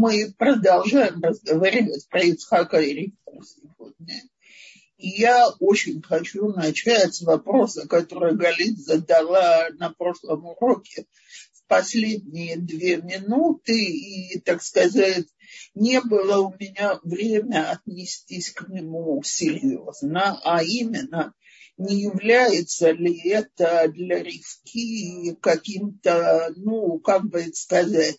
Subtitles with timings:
[0.00, 4.22] мы продолжаем разговаривать про Ицхака и Ривку сегодня.
[4.96, 11.04] И я очень хочу начать с вопроса, который Галит задала на прошлом уроке
[11.52, 13.78] в последние две минуты.
[13.78, 15.26] И, так сказать,
[15.74, 21.34] не было у меня время отнестись к нему серьезно, а именно
[21.76, 28.16] не является ли это для Ривки каким-то, ну, как бы сказать,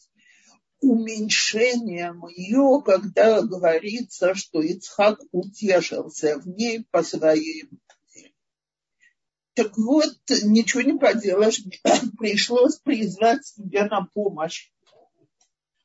[0.81, 7.69] уменьшением ее, когда говорится, что Ицхак утешился в ней по своей.
[9.53, 11.61] Так вот, ничего не поделаешь,
[12.17, 14.71] пришлось призвать себе на помощь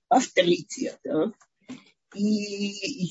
[0.08, 1.34] авторитетов.
[2.14, 2.24] И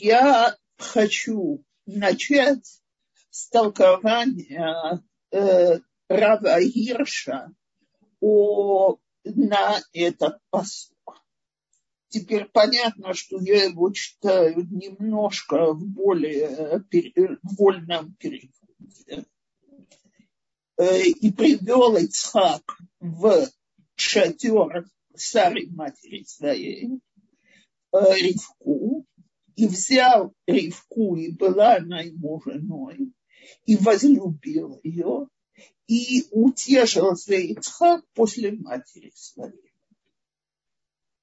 [0.04, 2.82] я хочу начать
[3.30, 7.54] с толкования э, Рава Гирша
[8.22, 10.95] о, на этот посуд.
[12.16, 16.82] Теперь понятно, что я его читаю немножко в более
[17.44, 19.26] вольном переводе.
[20.78, 22.64] Э, и привел Ицхак
[23.02, 23.50] в
[23.96, 27.02] шатер Сары матери своей,
[27.92, 29.06] э, Ривку,
[29.58, 33.12] и взял Ривку, и была она ему женой,
[33.66, 35.28] и возлюбил ее,
[35.88, 39.74] и утешился Ицхак после матери своей.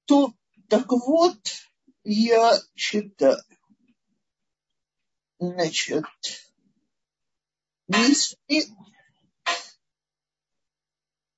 [0.05, 0.35] То
[0.73, 1.37] так вот,
[2.03, 3.37] я читаю.
[5.37, 6.03] Значит,
[7.87, 8.63] не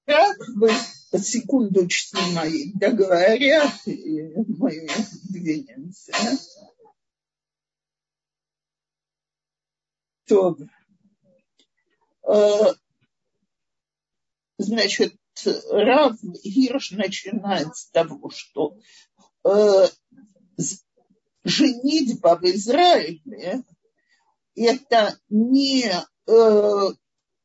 [0.05, 0.71] как вы
[1.19, 4.87] секундочку мои договорят, и мы
[5.29, 6.13] двинемся.
[10.27, 10.57] То,
[12.23, 12.73] э,
[14.59, 15.19] значит,
[15.69, 18.77] Рав Гирш начинает с того, что
[21.43, 23.63] женитьба в Израиле
[24.55, 26.89] это не э,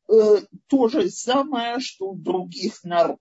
[0.09, 3.19] э, то же самое, что у других народов.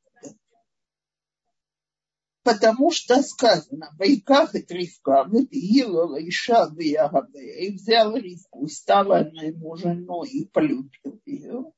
[2.42, 9.76] Потому что сказано, Вайках и Ривка, выпила Иша и взял Ривку, и стала она ему
[9.76, 11.72] женой и полюбил ее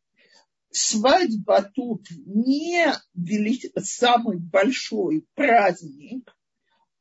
[0.73, 3.61] свадьба тут не вели...
[3.79, 6.35] самый большой праздник,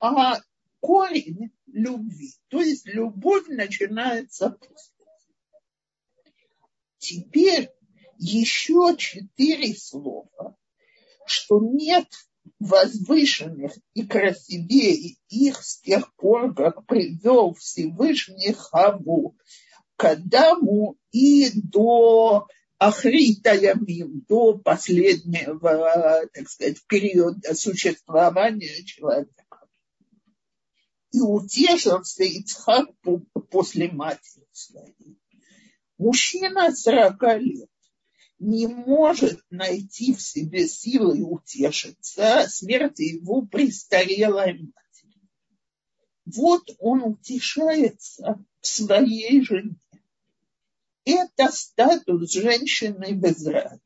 [0.02, 0.42] а
[0.82, 2.34] корень любви.
[2.50, 4.58] То есть любовь начинается.
[6.98, 7.70] Теперь
[8.18, 10.56] еще четыре слова,
[11.26, 12.08] что нет
[12.60, 19.36] возвышенных и красивее их с тех пор, как привел Всевышний Хаву
[19.96, 22.48] к Адаму и до
[22.78, 29.51] Ахрита Ямим, до последнего, так сказать, периода существования человека.
[31.12, 32.90] И утешился Ицхак
[33.50, 35.20] после матери своей.
[35.98, 37.70] Мужчина 40 лет
[38.40, 45.30] не может найти в себе силы утешиться смерти его престарелой матери.
[46.26, 49.76] Вот он утешается в своей жене
[51.06, 53.82] это статус женщины в Израиле.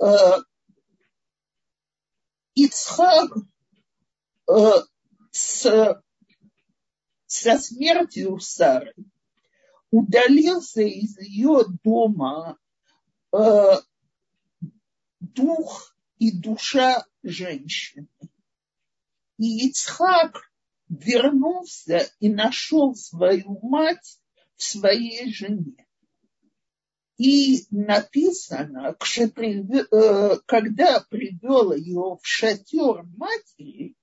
[0.00, 0.42] Э,
[2.54, 3.30] Ицхак
[4.48, 4.52] э,
[5.42, 6.02] с,
[7.26, 8.94] со смертью Сары
[9.90, 12.58] удалился из ее дома
[13.32, 13.72] э,
[15.20, 18.08] дух и душа женщины.
[19.38, 20.50] И Ицхак
[20.88, 24.20] вернулся и нашел свою мать
[24.56, 25.86] своей жене.
[27.18, 33.96] И написано, э, когда привел ее в шатер матери,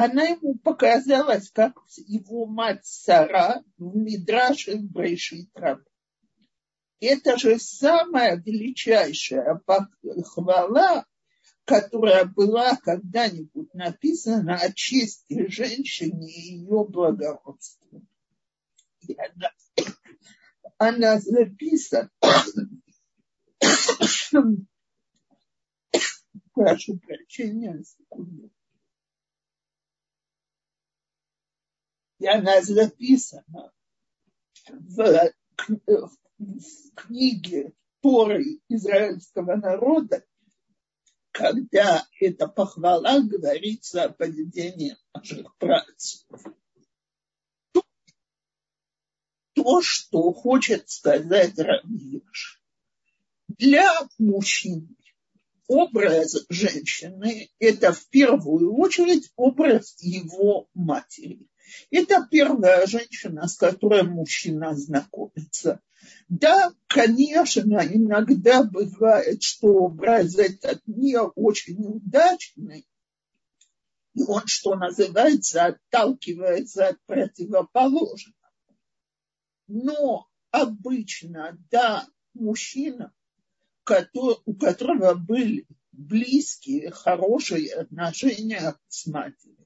[0.00, 5.50] она ему показалась, как его мать Сара в Мидраше в Брейшит
[7.00, 11.04] Это же самая величайшая похвала,
[11.64, 18.02] которая была когда-нибудь написана о чести женщины и ее благородстве.
[19.00, 19.50] И она
[20.78, 22.08] она записана.
[26.54, 28.52] Прошу прощения, секунду.
[32.18, 33.72] И она записана
[34.68, 40.24] в, в книге Торы израильского народа,
[41.30, 46.26] когда эта похвала говорится о поведении наших працев.
[49.58, 52.62] то, что хочет сказать Равиш.
[53.48, 54.96] Для мужчин
[55.66, 61.46] образ женщины– это в первую очередь образ его матери.
[61.90, 65.80] Это первая женщина, с которой мужчина знакомится.
[66.28, 72.86] Да, конечно, иногда бывает, что образ этот не очень удачный,
[74.14, 78.34] и он, что называется, отталкивается от противоположного.
[79.66, 83.12] Но обычно, да, мужчина,
[84.44, 89.57] у которого были близкие, хорошие отношения с матерью,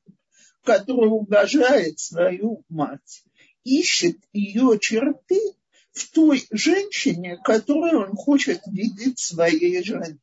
[0.65, 3.25] который уважает свою мать,
[3.65, 5.41] ищет ее черты
[5.93, 10.19] в той женщине, которую он хочет видеть своей женой.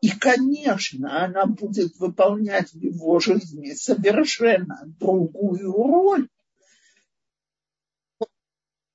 [0.00, 6.28] И, конечно, она будет выполнять в его жизни совершенно другую роль.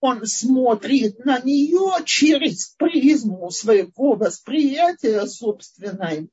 [0.02, 6.30] Он смотрит на нее через призму своего восприятия собственной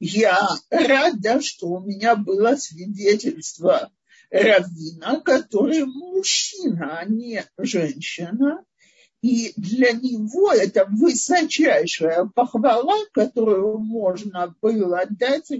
[0.00, 3.90] Я рада, что у меня было свидетельство
[4.30, 8.64] раввина, который мужчина, а не женщина.
[9.20, 15.50] И для него это высочайшая похвала, которую можно было дать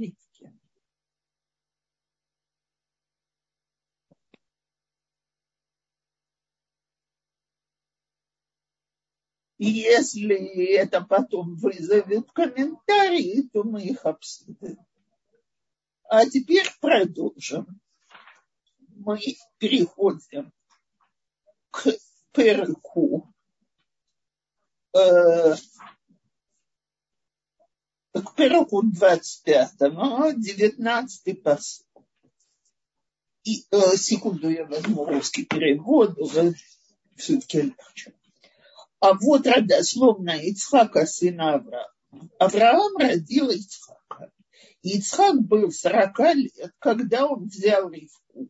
[9.59, 14.79] Если это потом вызовет комментарии, то мы их обсудим.
[16.05, 17.81] А теперь продолжим.
[18.79, 19.21] Мы
[19.59, 20.53] переходим
[21.71, 21.89] к
[22.33, 23.33] перку,
[24.97, 25.55] э,
[28.13, 29.73] к перку 25,
[30.37, 31.85] 19 посыл.
[33.43, 36.17] И, э, секунду, я возьму русский перевод,
[37.17, 38.18] все-таки легче.
[39.01, 42.31] А вот родословно Ицхака, сына Авраама.
[42.39, 44.33] Авраам родил Ицхака.
[44.83, 48.49] Ицхак был 40 лет, когда он взял Ривку,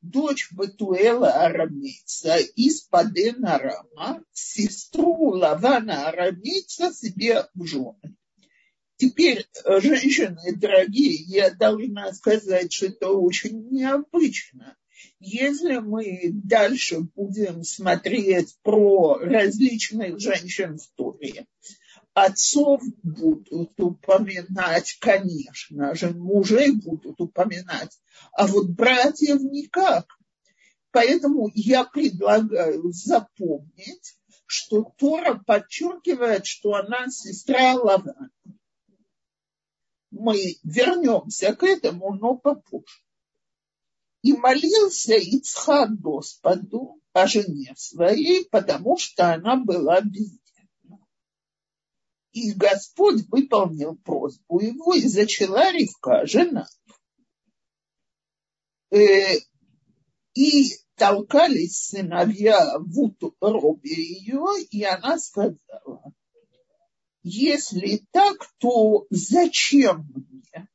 [0.00, 8.16] дочь Батуэла Арамейца из Паден Арама, сестру Лавана Арамейца себе в жены.
[8.96, 14.76] Теперь, женщины дорогие, я должна сказать, что это очень необычно
[15.20, 21.46] если мы дальше будем смотреть про различных женщин в Туре,
[22.14, 27.98] отцов будут упоминать, конечно же, мужей будут упоминать,
[28.32, 30.06] а вот братьев никак.
[30.90, 34.16] Поэтому я предлагаю запомнить,
[34.46, 38.30] что Тора подчеркивает, что она сестра Лавана.
[40.10, 43.01] Мы вернемся к этому, но попозже.
[44.22, 50.98] И молился Ицхак Господу о жене своей, потому что она была бездетна.
[52.32, 56.68] И Господь выполнил просьбу его, и зачала Ривка, жена.
[58.90, 59.38] Э,
[60.34, 66.12] и толкались сыновья в утробе ее, и она сказала,
[67.24, 70.68] если так, то зачем мне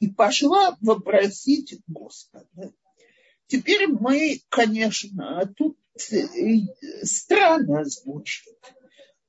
[0.00, 2.72] и пошла вопросить Господа.
[3.46, 5.78] Теперь мы, конечно, тут
[6.12, 6.24] э,
[7.02, 8.58] странно звучит.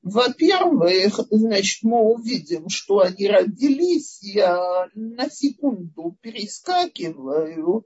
[0.01, 4.21] Во-первых, значит, мы увидим, что они родились.
[4.21, 7.85] Я на секунду перескакиваю.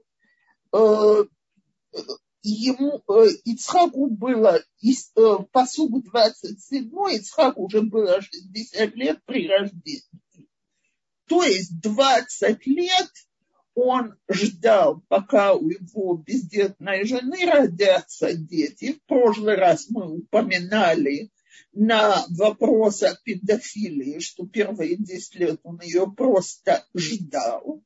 [0.72, 1.24] Э,
[2.42, 4.60] ему, э, Ицхаку было,
[5.52, 10.02] посуд 27, Ицхаку уже было 60 лет при рождении.
[11.26, 13.10] То есть 20 лет
[13.74, 18.92] он ждал, пока у его бездетной жены родятся дети.
[18.92, 21.30] В прошлый раз мы упоминали
[21.72, 27.82] на вопрос о педофилии, что первые 10 лет он ее просто ждал.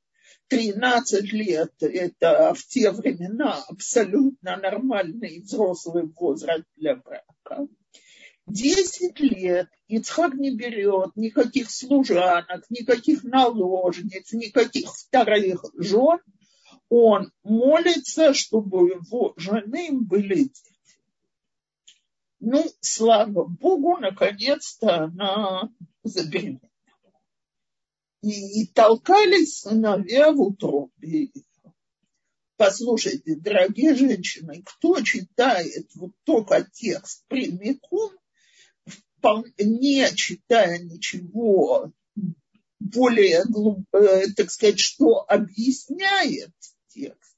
[0.48, 7.66] 13 лет– это в те времена абсолютно нормальный взрослый возраст для брака.
[8.48, 16.18] Десять лет Ицхак не берет никаких служанок, никаких наложниц, никаких вторых жен.
[16.88, 20.78] Он молится, чтобы его жены были дети.
[22.40, 25.70] Ну, слава Богу, наконец-то она
[26.02, 26.60] забеременела.
[28.22, 31.30] И, и толкались сыновья в утробе.
[32.56, 38.17] Послушайте, дорогие женщины, кто читает вот только текст прямиком,
[39.58, 41.92] не читая ничего
[42.78, 43.44] более,
[43.92, 46.52] э, так сказать, что объясняет
[46.88, 47.36] текст,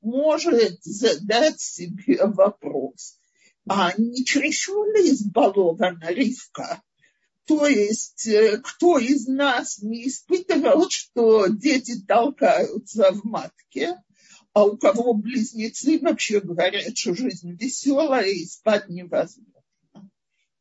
[0.00, 3.18] может задать себе вопрос.
[3.68, 6.82] А не чересчур ли избалована Ривка?
[7.46, 13.96] То есть, э, кто из нас не испытывал, что дети толкаются в матке,
[14.52, 19.51] а у кого близнецы вообще говорят, что жизнь веселая и спать невозможно.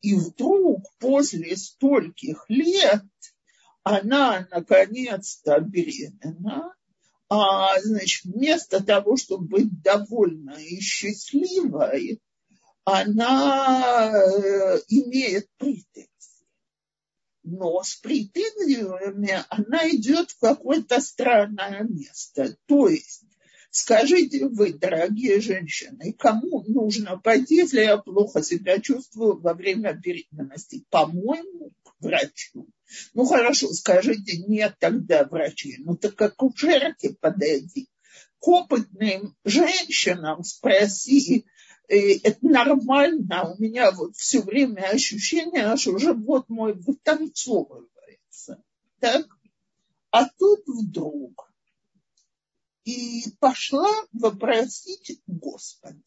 [0.01, 3.05] И вдруг после стольких лет
[3.84, 6.74] она наконец-то беременна,
[7.29, 12.20] а, значит, вместо того, чтобы быть довольной и счастливой,
[12.84, 16.10] она э, имеет претензии.
[17.43, 22.58] Но с претензиями она идет в какое-то странное место.
[22.65, 23.24] То есть
[23.74, 30.84] Скажите вы, дорогие женщины, кому нужно пойти, если я плохо себя чувствую во время беременности?
[30.90, 32.68] По-моему, к врачу.
[33.13, 35.78] Ну хорошо, скажите, нет тогда врачей.
[35.80, 37.88] Ну так как у жерки подойди.
[38.40, 41.46] К опытным женщинам спроси,
[41.88, 48.62] э, это нормально, у меня вот все время ощущение, что живот мой вытанцовывается.
[49.00, 49.28] Так?
[50.10, 51.50] А тут вдруг
[52.84, 56.02] и пошла вопросить Господа.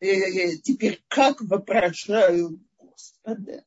[0.00, 3.64] Э, теперь как вопрошают Господа?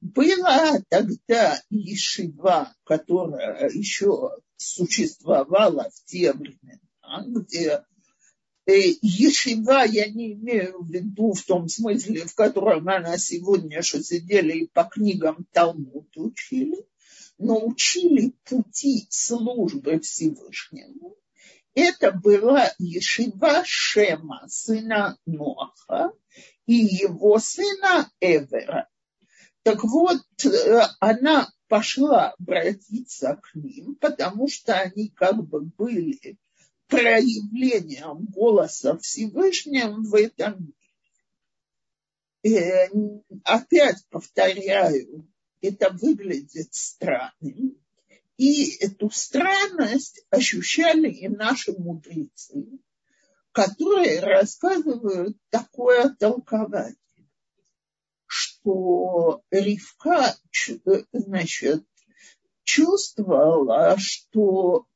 [0.00, 7.84] Была тогда Ешива, которая еще существовала в те времена, где
[8.66, 14.02] э, Ешива я не имею в виду в том смысле, в котором она сегодня, что
[14.02, 16.86] сидели и по книгам Талмуд учили,
[17.38, 21.16] научили пути службы Всевышнему,
[21.74, 26.12] это была Ешива Шема, сына Ноаха,
[26.66, 28.88] и его сына Эвера.
[29.62, 36.36] Так вот, э, она пошла обратиться к ним, потому что они как бы были
[36.88, 40.74] проявлением голоса Всевышнего в этом
[42.42, 42.58] мире.
[42.58, 42.88] Э,
[43.44, 45.28] опять повторяю,
[45.60, 47.76] это выглядит странным.
[48.36, 52.66] И эту странность ощущали и наши мудрецы,
[53.52, 56.96] которые рассказывают такое толкование,
[58.26, 60.36] что Ривка
[61.12, 61.84] значит,
[62.62, 64.86] чувствовала, что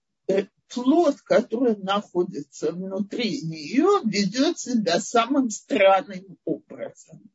[0.73, 7.31] плод, который находится внутри нее, ведет себя самым странным образом.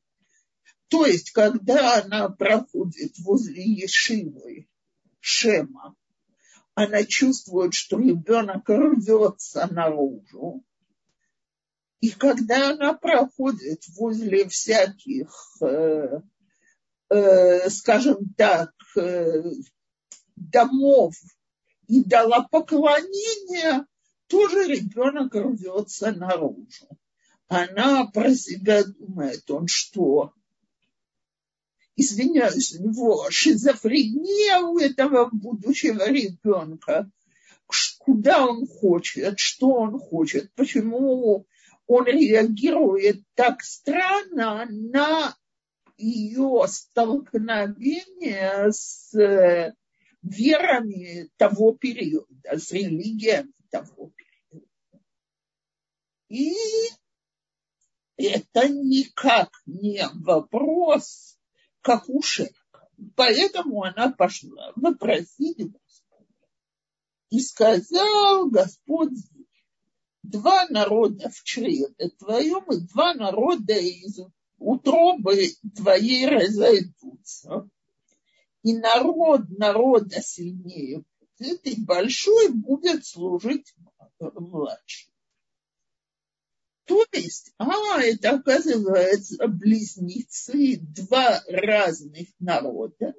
[0.90, 4.68] То есть, когда она проходит возле Ешивы
[5.20, 5.96] Шема,
[6.76, 10.64] она чувствует, что ребенок рвется наружу.
[12.00, 15.30] И когда она проходит возле всяких,
[15.62, 16.22] э,
[17.10, 19.44] э, скажем так, э,
[20.36, 21.16] домов
[21.88, 23.86] и дала поклонение,
[24.28, 26.88] тоже ребенок рвется наружу.
[27.48, 30.34] Она про себя думает, он что,
[31.98, 37.12] извиняюсь, у него шизофрения у этого будущего ребенка.
[38.00, 41.46] Куда он хочет, что он хочет, почему
[41.86, 45.36] он реагирует так странно на
[45.98, 47.92] ее столкновение
[48.72, 49.74] с э,
[50.22, 54.68] верами того периода, с религиями того периода.
[56.30, 56.54] И
[58.18, 61.37] это никак не вопрос
[61.82, 62.88] как Шека.
[63.16, 66.26] Поэтому она пошла попросить Господа.
[67.30, 69.14] И сказал Господь,
[70.24, 74.20] два народа в чреве твоем и два народа из
[74.58, 77.70] утробы твоей разойдутся.
[78.64, 81.04] И народ народа сильнее
[81.40, 83.74] будет, и большой будет служить
[84.20, 85.12] младшим.
[86.88, 93.14] То есть, а, это оказывается близнецы, два разных народа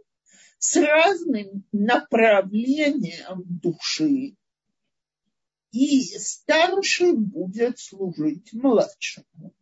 [0.59, 4.37] с разным направлением души.
[5.71, 9.53] И старший будет служить младшему.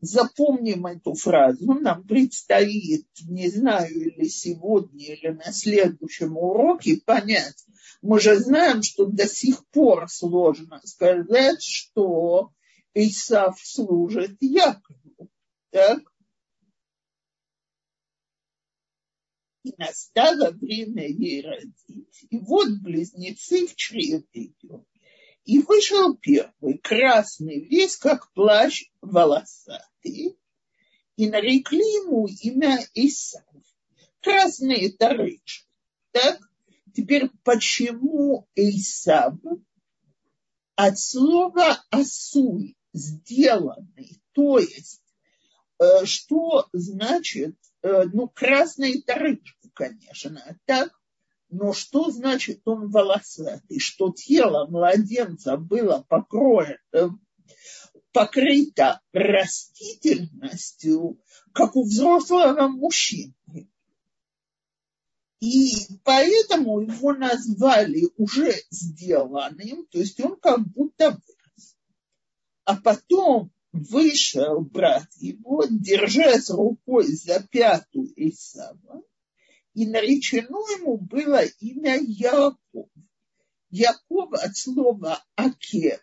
[0.00, 1.72] Запомним эту фразу.
[1.72, 7.64] Нам предстоит, не знаю, или сегодня, или на следующем уроке понять.
[8.02, 12.50] Мы же знаем, что до сих пор сложно сказать, что
[12.94, 15.30] Исав служит Якову.
[15.70, 16.00] Так?
[19.64, 22.26] И настало время ей родить.
[22.30, 24.84] И вот близнецы в чреве ее.
[25.44, 30.38] И вышел первый, красный, весь как плащ волосатый.
[31.16, 33.44] И нарекли ему имя Исав.
[34.22, 35.66] Это рыжий.
[36.12, 36.40] Так?
[36.94, 39.34] Теперь почему Исав?
[40.76, 45.02] от слова «асуй»– сделанный, то есть
[45.78, 50.90] э, что значит, э, ну, красный тарычку, конечно, так,
[51.50, 53.78] но что значит он волосатый?
[53.78, 57.08] Что тело младенца было покроено, э,
[58.12, 61.20] покрыто растительностью,
[61.52, 63.68] как у взрослого мужчины.
[65.40, 65.72] И
[66.04, 71.20] поэтому его назвали уже сделанным, то есть он как будто.
[72.64, 79.02] А потом вышел брат его, держась рукой за пятую Исава,
[79.74, 82.88] и наречено ему было имя Яков.
[83.70, 86.00] Яков от слова Акев.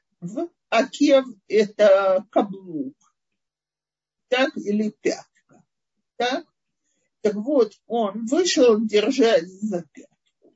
[0.70, 2.96] Акев– это каблук,
[4.27, 5.63] так, или пятка,
[6.18, 6.46] так?
[7.22, 10.56] Так вот, он вышел, держась за пятку.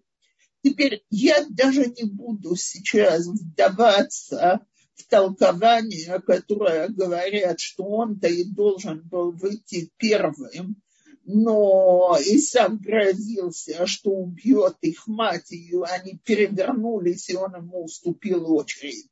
[0.64, 9.02] Теперь я даже не буду сейчас вдаваться в толкование, которое говорят, что он-то и должен
[9.08, 10.82] был выйти первым,
[11.25, 18.54] но и сам грозился, что убьет их мать, и они перевернулись, и он ему уступил
[18.54, 19.10] очередь.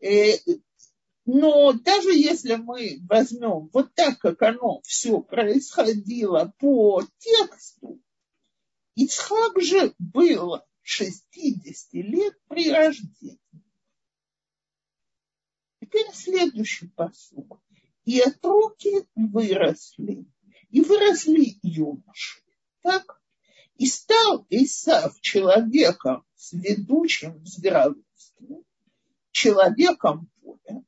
[0.00, 0.34] Э,
[1.24, 8.00] но даже если мы возьмем вот так, как оно все происходило по тексту,
[8.94, 13.65] Ицхак же был 60 лет при рождении.
[15.86, 17.46] Теперь следующий посуд.
[18.04, 20.26] И от руки выросли
[20.70, 22.42] и выросли юноши.
[22.82, 23.20] Так?
[23.76, 28.62] И стал Исав человеком с ведущим в здравстве,
[29.30, 30.84] человеком поля,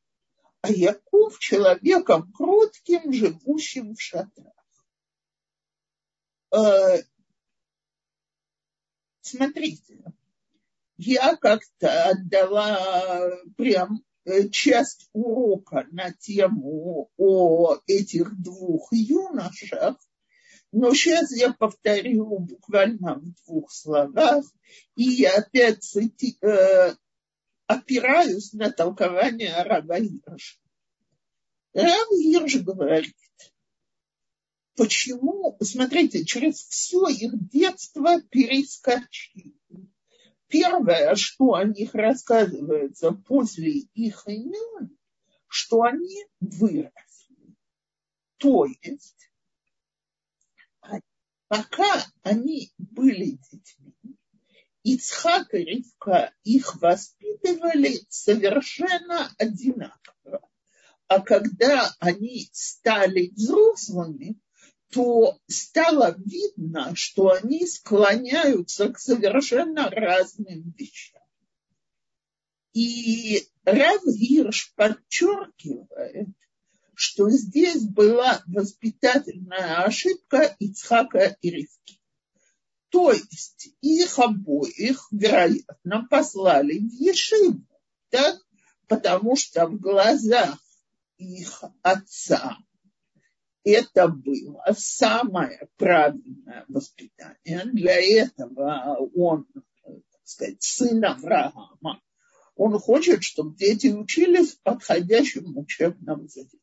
[0.62, 4.52] а Яков человеком кротким, живущим в шатрах.
[6.50, 7.02] Э,
[9.20, 10.02] смотрите,
[10.96, 14.02] я как-то отдала прям
[14.50, 19.96] часть урока на тему о этих двух юношах,
[20.72, 24.44] но сейчас я повторю буквально в двух словах,
[24.96, 26.94] и я опять цити, э,
[27.66, 30.58] опираюсь на толкование Рава Ирша.
[31.74, 33.14] Рав Ирш говорит,
[34.76, 39.57] почему, смотрите, через все их детство перескочили
[40.48, 44.96] Первое, что о них рассказывается после их имен,
[45.46, 47.54] что они выросли.
[48.38, 49.30] То есть,
[51.48, 53.94] пока они были детьми,
[54.84, 60.48] Ицхак и Ривка их воспитывали совершенно одинаково.
[61.08, 64.38] А когда они стали взрослыми,
[64.90, 71.22] то стало видно, что они склоняются к совершенно разным вещам.
[72.72, 76.28] И Рав Гирш подчеркивает,
[76.94, 82.00] что здесь была воспитательная ошибка Ицхака и Ривки.
[82.88, 87.60] То есть их обоих, вероятно, послали в Ешиву,
[88.08, 88.38] так?
[88.88, 90.58] потому что в глазах
[91.18, 92.56] их отца
[93.70, 97.64] это было самое правильное воспитание.
[97.72, 102.00] Для этого он, так сказать, сын Авраама.
[102.56, 106.62] Он хочет, чтобы дети учились в подходящем учебном заведении.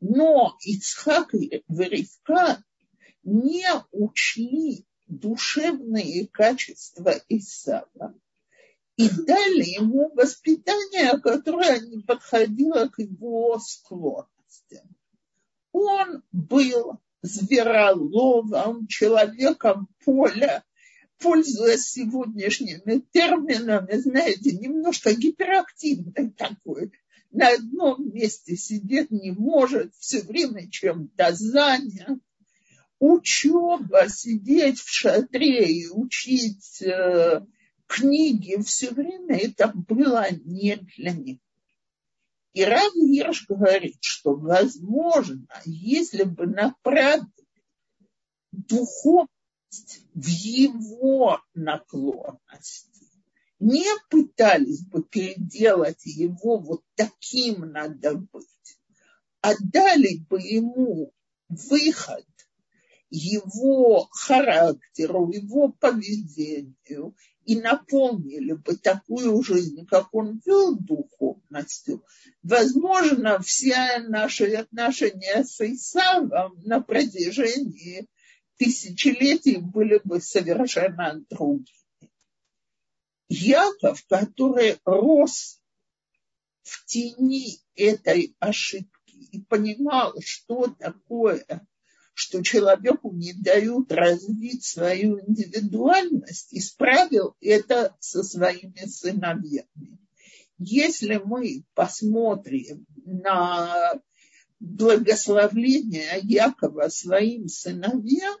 [0.00, 2.62] Но Ицхак и Веревка
[3.22, 8.14] не учли душевные качества Исава
[8.96, 14.35] и дали ему воспитание, которое не подходило к его склонностям
[15.76, 20.64] он был звероловом, человеком поля,
[21.18, 26.92] пользуясь сегодняшними терминами, знаете, немножко гиперактивный такой.
[27.30, 32.20] На одном месте сидеть не может, все время чем-то занят.
[32.98, 37.42] Учеба, сидеть в шатре и учить э,
[37.86, 41.38] книги все время, это было не для них.
[42.56, 47.28] И Рав Ирш говорит, что возможно, если бы направить
[48.50, 53.10] духовность в его наклонности,
[53.58, 58.78] не пытались бы переделать его вот таким надо быть,
[59.42, 61.12] а дали бы ему
[61.50, 62.24] выход
[63.10, 67.14] его характеру, его поведению
[67.44, 72.04] и наполнили бы такую жизнь, как он вел духовностью,
[72.42, 78.08] возможно, все наши отношения с Исавом на протяжении
[78.56, 81.66] тысячелетий были бы совершенно другими.
[83.28, 85.60] Яков, который рос
[86.62, 91.66] в тени этой ошибки и понимал, что такое,
[92.16, 99.98] что человеку не дают развить свою индивидуальность, исправил это со своими сыновьями.
[100.56, 104.00] Если мы посмотрим на
[104.60, 108.38] благословление Якова своим сыновьям,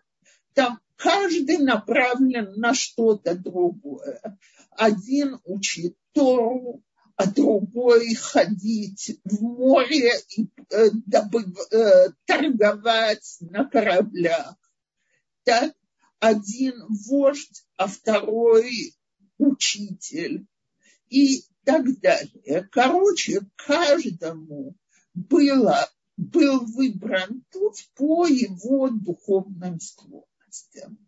[0.54, 4.38] там каждый направлен на что-то другое.
[4.70, 6.82] Один учит Тору,
[7.16, 14.54] а другой ходить в море и э, добыв, э, торговать на кораблях.
[15.44, 15.74] Так,
[16.20, 16.74] один
[17.08, 18.94] вождь, а второй
[19.38, 20.46] учитель
[21.08, 22.68] и так далее.
[22.70, 24.76] Короче, каждому
[25.14, 30.98] было, был выбран путь по его духовным склонностям.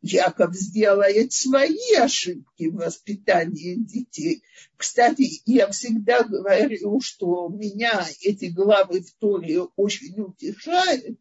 [0.00, 4.42] Яков сделает свои ошибки в воспитании детей.
[4.76, 11.18] Кстати, я всегда говорю, что меня эти главы в Торе очень утешают,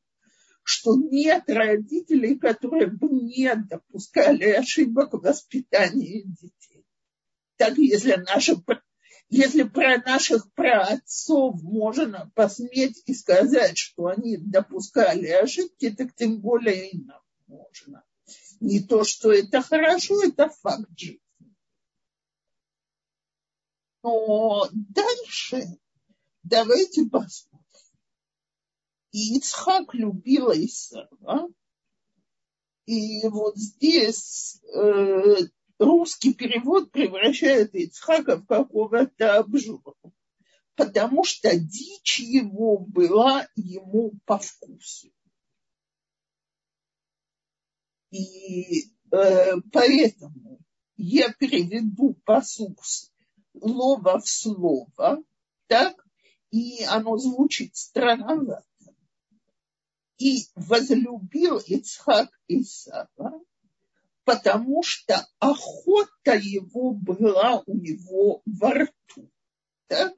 [0.63, 6.85] что нет родителей, которые бы не допускали ошибок в воспитании детей.
[7.57, 8.55] Так, если, наши,
[9.29, 16.89] если про наших праотцов можно посметь и сказать, что они допускали ошибки, так тем более
[16.89, 18.03] и нам можно.
[18.61, 21.19] Не то, что это хорошо, это факт жизни.
[24.03, 25.63] Но дальше
[26.43, 27.65] давайте посмотрим.
[29.11, 31.49] Ицхак любил Исава.
[32.85, 35.37] И вот здесь э,
[35.79, 39.95] русский перевод превращает Ицхака в какого-то обжора.
[40.75, 45.09] Потому что дичь его была ему по вкусу.
[48.11, 50.59] И э, поэтому
[50.97, 55.23] я переведу посук слово в слово,
[55.67, 56.05] так,
[56.51, 58.65] и оно звучит странновато.
[60.17, 63.41] И возлюбил Ицхак Исава,
[64.25, 69.31] потому что охота его была у него во рту.
[69.87, 70.13] Так?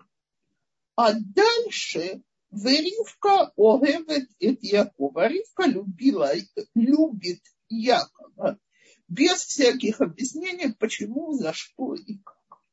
[0.96, 5.28] А дальше Ривка огевет Якова.
[5.28, 6.32] Ривка любила,
[6.76, 8.60] любит Якова,
[9.08, 12.64] без всяких объяснений, почему, за что и как.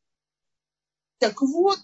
[1.18, 1.80] Так вот,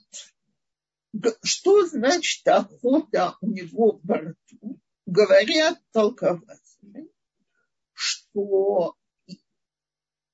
[1.42, 4.80] что значит охота у него во рту?
[5.06, 7.12] Говорят толкователи,
[7.92, 8.96] что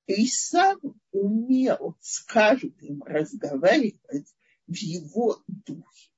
[0.07, 0.79] Исав
[1.11, 4.33] умел с каждым разговаривать
[4.67, 6.09] в его духе.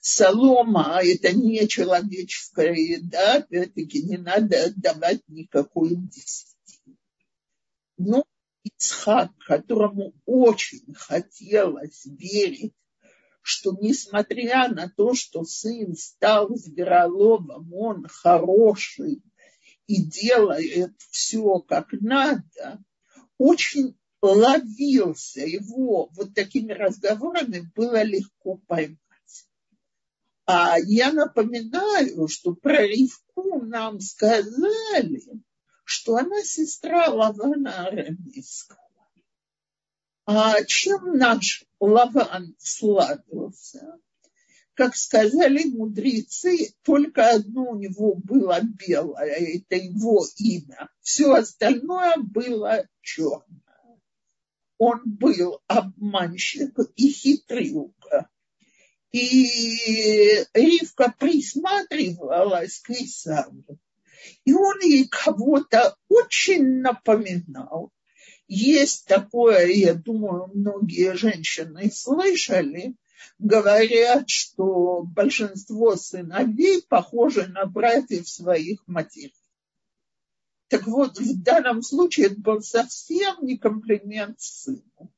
[0.00, 6.96] Солома– это не человеческая еда, опять-таки не надо отдавать никакой десятины.
[7.96, 8.24] Но
[8.64, 12.74] Ицхак, которому очень хотелось верить
[13.42, 19.22] что несмотря на то, что сын стал звероловом, он хороший
[19.86, 22.82] и делает все как надо,
[23.38, 28.98] очень ловился его вот такими разговорами было легко поймать.
[30.46, 35.22] А я напоминаю, что про Ривку нам сказали,
[35.84, 38.79] что она сестра Лавана Арамейского.
[40.32, 43.98] А чем наш Лаван славился?
[44.74, 50.88] Как сказали мудрецы, только одно у него было белое, это его имя.
[51.00, 53.98] Все остальное было черное.
[54.78, 58.28] Он был обманщик и хитрюга.
[59.10, 63.64] И Ривка присматривалась к Исаву.
[64.44, 67.90] И он ей кого-то очень напоминал.
[68.52, 72.96] Есть такое, я думаю, многие женщины слышали,
[73.38, 79.36] говорят, что большинство сыновей похожи на братьев своих матерей.
[80.66, 85.14] Так вот, в данном случае это был совсем не комплимент сыну.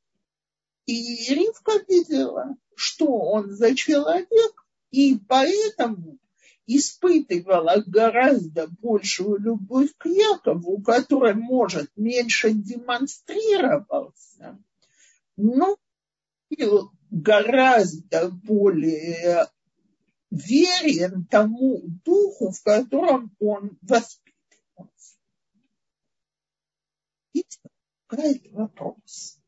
[0.85, 6.18] И Ривка видела, что он за человек, и поэтому
[6.66, 14.59] испытывала гораздо большую любовь к Якову, который, может, меньше демонстрировался,
[15.37, 15.77] но
[17.11, 19.46] гораздо более
[20.31, 25.16] верен тому духу, в котором он воспитывался.
[27.33, 27.44] И
[28.09, 29.38] возникает вопрос,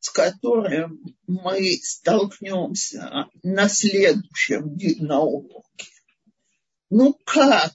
[0.00, 5.97] с которым мы столкнемся на следующем на уроке.
[6.90, 7.74] Ну как?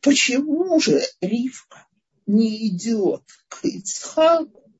[0.00, 1.86] Почему же Ривка
[2.26, 4.72] не идет к Ицхаку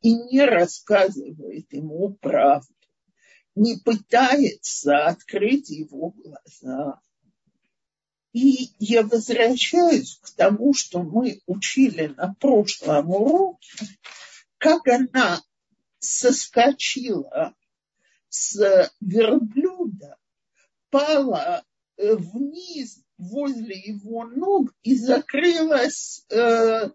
[0.00, 2.76] и не рассказывает ему правду?
[3.56, 7.00] не пытается открыть его глаза.
[8.32, 13.86] И я возвращаюсь к тому, что мы учили на прошлом уроке,
[14.58, 15.42] как она
[15.98, 17.54] соскочила
[18.28, 20.18] с верблюда,
[20.90, 21.64] пала
[21.98, 26.90] вниз возле его ног и закрылась, э,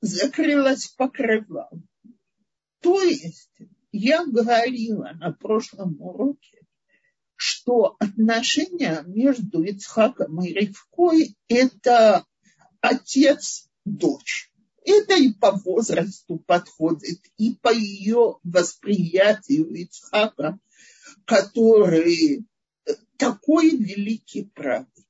[0.00, 1.88] закрылась покрывалом.
[2.80, 3.50] То есть
[3.92, 6.66] я говорила на прошлом уроке,
[7.34, 12.24] что отношения между Ицхаком и Ривкой– это
[12.80, 14.52] отец-дочь.
[14.84, 20.58] Это и по возрасту подходит, и по ее восприятию Ицхака,
[21.24, 22.46] который
[23.16, 25.06] такой великий праведник.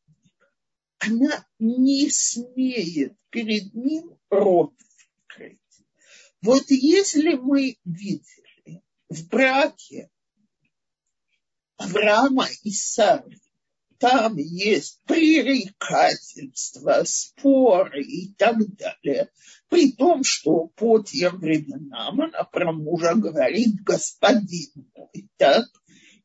[0.98, 4.74] Она не смеет перед ним рот
[5.28, 5.58] открыть.
[6.42, 10.10] Вот если мы видим, в браке
[11.76, 13.38] Авраама и Сары
[13.98, 19.30] там есть пререкательства, споры и так далее.
[19.68, 25.28] При том, что по тем временам она про мужа говорит господин мой.
[25.36, 25.66] Так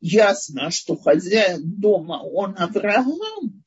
[0.03, 3.63] ясно, что хозяин дома он Авраам,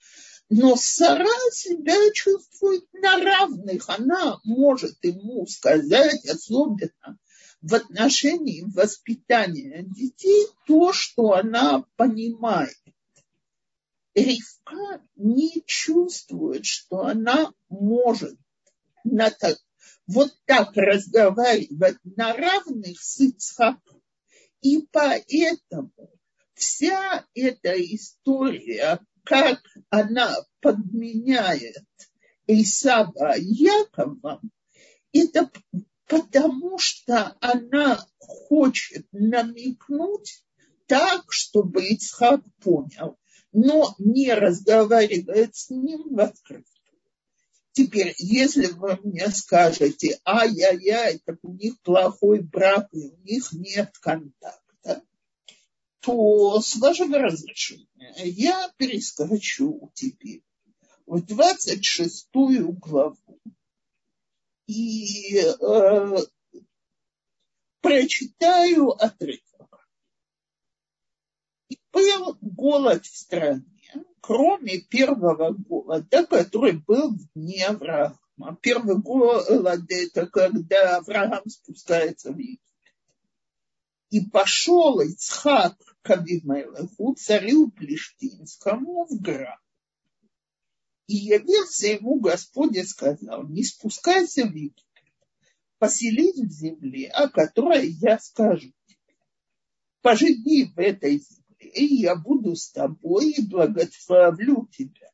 [0.50, 3.88] но Сара себя чувствует на равных.
[3.88, 7.18] Она может ему сказать, особенно
[7.62, 12.76] в отношении воспитания детей то, что она понимает.
[14.14, 18.38] Ривка не чувствует, что она может
[19.04, 19.56] на так,
[20.06, 24.02] вот так разговаривать на равных с Ицхаком.
[24.60, 25.92] И поэтому
[26.56, 31.84] вся эта история, как она подменяет
[32.46, 34.50] Исаба Яковом,
[35.12, 35.50] это
[36.06, 40.42] потому что она хочет намекнуть
[40.86, 43.18] так, чтобы Ицхак понял,
[43.52, 46.64] но не разговаривает с ним в открытую.
[47.72, 53.92] Теперь, если вы мне скажете, ай-яй-яй, так у них плохой брак, и у них нет
[54.00, 54.65] контакта,
[56.06, 57.88] то с вашего разрешения
[58.22, 60.44] я перескочу теперь
[61.04, 63.40] в 26 главу
[64.68, 66.16] и э,
[67.80, 69.88] прочитаю отрывок.
[71.68, 73.64] И был голод в стране,
[74.20, 78.56] кроме первого голода, который был в дни Авраама.
[78.60, 79.48] Первый голод–
[79.88, 82.60] это когда Авраам спускается в Египет.
[84.10, 89.58] И пошел Ицхак к Авимелеху, царю Плештинскому, в Град.
[91.06, 94.84] И явился ему Господь и сказал, не спускайся в Египет,
[95.78, 99.16] поселись в земле, о которой я скажу тебе.
[100.02, 105.10] Поживи в этой земле, и я буду с тобой и благословлю тебя.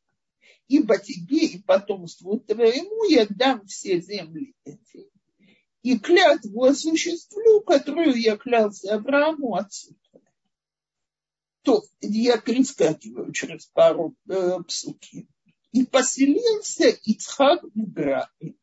[0.69, 5.12] Ибо тебе и потомству твоему я дам все земли эти.
[5.83, 9.97] И клятву осуществлю, которую я клялся Аврааму отцу.
[11.63, 15.29] То я перескакиваю через пару э, псуки.
[15.73, 18.55] И поселился Ицхак в Грае.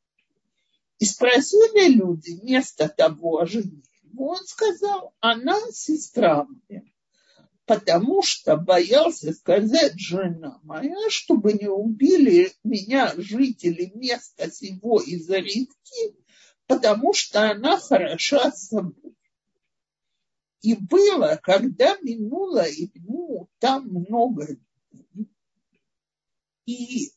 [1.00, 3.84] И спросили люди место того жене.
[4.18, 6.82] Он сказал, она сестра моя,
[7.66, 16.16] потому что боялся сказать жена моя, чтобы не убили меня жители места сего из-за редки,
[16.70, 19.16] потому что она хороша собой.
[20.62, 24.56] И было, когда минуло ему там много
[24.92, 25.34] дней,
[26.68, 27.12] и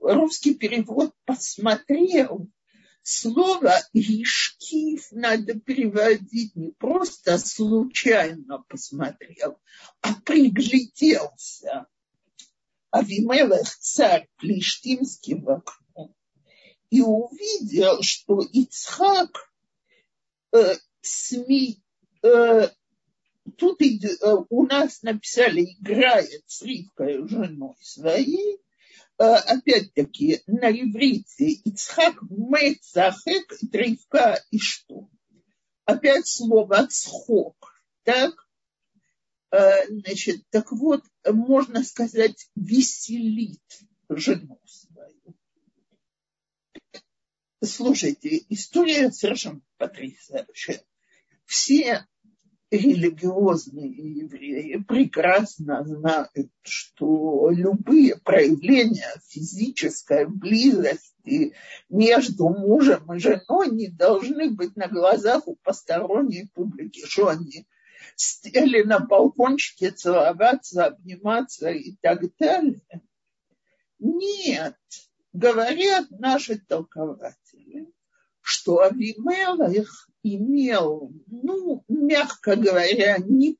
[0.00, 2.48] русский перевод посмотрел,
[3.02, 9.60] слово «ишкив» надо переводить не просто случайно посмотрел,
[10.00, 11.86] а пригляделся.
[12.90, 15.83] Авимелех, царь Плештимский в окно,
[16.90, 19.50] и увидел, что Ицхак
[20.52, 21.82] э, сми,
[22.22, 22.68] э,
[23.56, 23.80] тут
[24.50, 28.60] у нас написали «играет с Ривкой женой своей»,
[29.16, 35.08] опять-таки на иврите Ицхак Мецахек, Ривка и что?
[35.84, 37.56] Опять слово «цхок».
[38.02, 38.34] Так?
[39.52, 43.62] Значит, так вот, можно сказать, веселит
[44.08, 44.60] жену.
[47.64, 50.82] Слушайте, история совершенно потрясающая.
[51.44, 52.06] Все
[52.70, 61.54] религиозные евреи прекрасно знают, что любые проявления физической близости
[61.88, 67.66] между мужем и женой не должны быть на глазах у посторонней публики, что они
[68.16, 72.80] сели на балкончике целоваться, обниматься и так далее.
[73.98, 74.76] Нет,
[75.34, 77.92] говорят наши толкователи,
[78.40, 83.58] что Авимелах имел, ну, мягко говоря, не,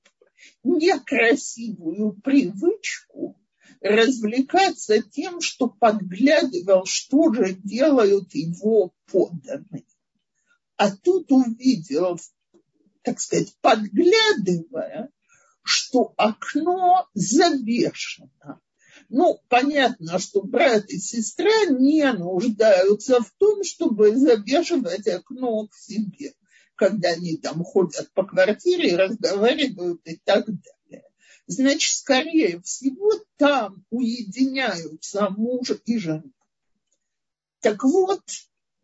[0.63, 3.39] некрасивую привычку
[3.81, 9.85] развлекаться тем, что подглядывал, что же делают его подданные.
[10.77, 12.19] А тут увидел,
[13.03, 15.11] так сказать, подглядывая,
[15.63, 18.61] что окно завешено
[19.09, 26.35] ну, понятно, что брат и сестра не нуждаются в том, чтобы завешивать окно к себе,
[26.75, 31.05] когда они там ходят по квартире, разговаривают и так далее.
[31.47, 36.23] Значит, скорее всего, там уединяются муж и жена.
[37.61, 38.23] Так вот,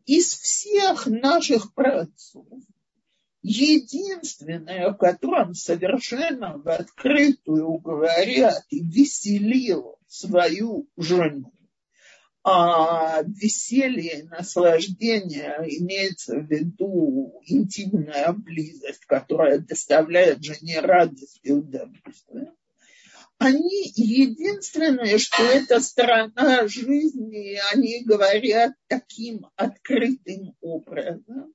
[0.07, 2.47] из всех наших працов
[3.43, 11.53] единственное, о котором совершенно в открытую говорят и веселил свою жену.
[12.43, 22.53] А веселье наслаждение имеется в виду интимная близость, которая доставляет жене радость и удовольствие.
[23.39, 31.55] Они единственное, что эта сторона жизни, они говорят таким открытым образом,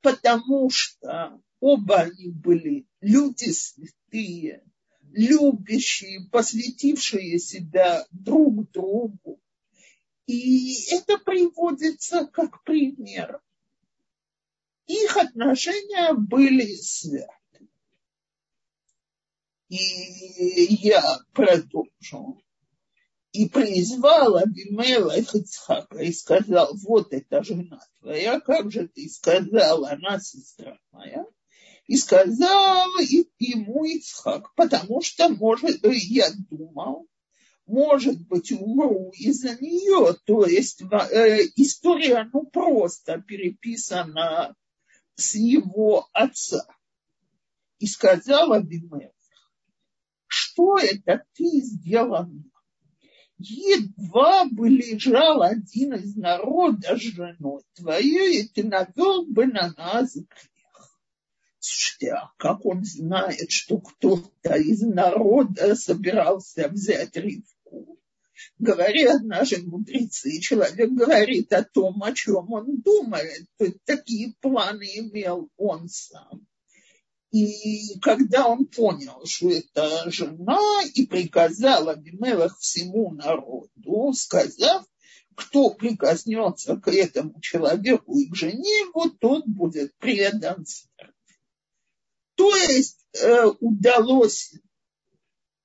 [0.00, 4.64] потому что оба они были люди святые,
[5.18, 9.40] любящие, посвятившие себя друг другу.
[10.26, 13.40] И это приводится как пример.
[14.86, 17.68] Их отношения были святы.
[19.68, 22.40] И я продолжу.
[23.32, 30.18] И призвал Абимелах Ицхака и сказал, вот эта жена твоя, как же ты сказал, она
[30.20, 31.26] сестра моя
[31.88, 32.86] и сказал
[33.38, 37.08] ему Ицхак, потому что, может, я думал,
[37.66, 40.14] может быть, умру из-за нее.
[40.26, 44.54] То есть э, история, ну, просто переписана
[45.14, 46.66] с его отца.
[47.78, 49.12] И сказал Абимелех,
[50.26, 52.26] что это ты сделал?
[53.38, 60.18] Едва бы лежал один из народа с женой твоей, и ты навел бы на нас.
[61.60, 67.98] Слушайте, а как он знает, что кто-то из народа собирался взять Ривку?
[68.58, 73.46] Говорят наши мудрецы, человек говорит о том, о чем он думает.
[73.56, 76.46] То есть такие планы имел он сам.
[77.30, 80.60] И когда он понял, что это жена,
[80.94, 84.86] и приказал Абимелах всему народу, сказав,
[85.34, 91.17] кто прикоснется к этому человеку и к жене, вот тот будет предан смерти.
[92.38, 94.54] То есть э, удалось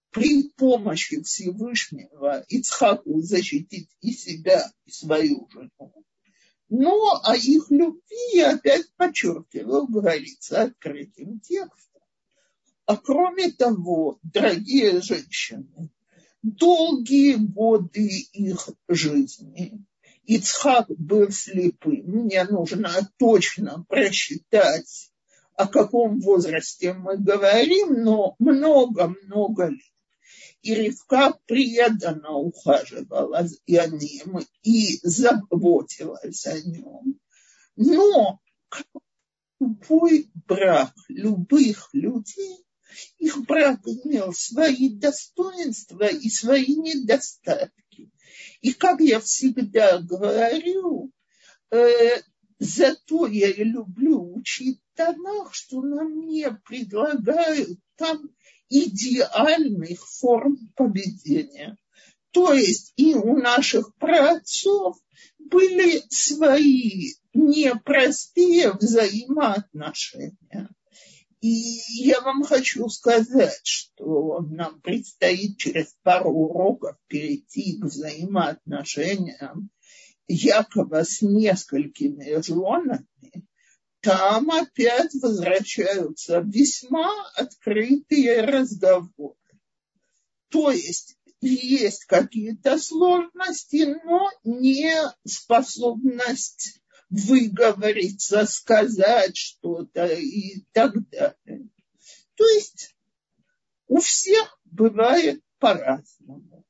[0.09, 5.93] при помощи Всевышнего Ицхаку защитить и себя, и свою жену.
[6.69, 12.01] Но о их любви я опять подчеркиваю, говорится открытым текстом.
[12.87, 15.91] А кроме того, дорогие женщины,
[16.41, 19.85] долгие годы их жизни
[20.25, 22.01] Ицхак был слепым.
[22.07, 25.12] Мне нужно точно просчитать
[25.55, 29.79] о каком возрасте мы говорим, но много-много лет.
[30.61, 37.19] И Ривка преданно ухаживала за ним и заботилась о нем.
[37.75, 38.39] Но
[39.59, 42.65] любой брак любых людей,
[43.17, 48.11] их брак имел свои достоинства и свои недостатки.
[48.61, 51.11] И как я всегда говорю,
[51.71, 52.21] э,
[52.63, 58.29] Зато я люблю учить Танах, что нам не предлагают там
[58.69, 61.75] идеальных форм поведения.
[62.31, 64.95] То есть и у наших праотцов
[65.39, 70.69] были свои непростые взаимоотношения.
[71.41, 79.69] И я вам хочу сказать, что нам предстоит через пару уроков перейти к взаимоотношениям
[80.27, 83.05] Якова с несколькими женами,
[84.01, 89.37] там опять возвращаются весьма открытые разговоры.
[90.49, 94.93] То есть есть какие-то сложности, но не
[95.25, 101.69] способность выговориться, сказать что-то и так далее.
[102.35, 102.95] То есть
[103.87, 106.65] у всех бывает по-разному.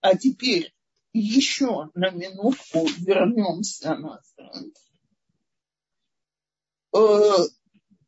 [0.00, 0.74] А теперь
[1.12, 4.66] еще на минутку вернемся назад.
[6.94, 7.44] Э,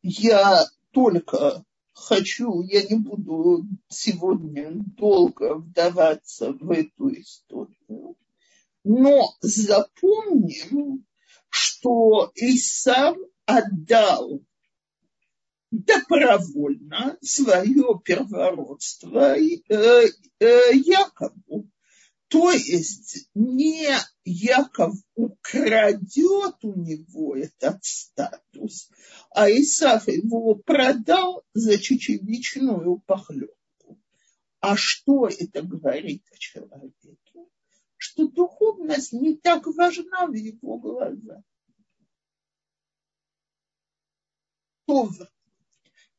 [0.01, 8.15] я только хочу, я не буду сегодня долго вдаваться в эту историю,
[8.83, 11.05] но запомним,
[11.49, 14.41] что Исав отдал
[15.71, 21.69] добровольно свое первородство э, э, Якову.
[22.35, 28.91] То есть не Яков украдет у него этот статус,
[29.29, 34.01] а Исаф его продал за чечевичную похлебку.
[34.59, 37.17] А что это говорит о человеке?
[37.95, 41.41] Что духовность не так важна в его глазах.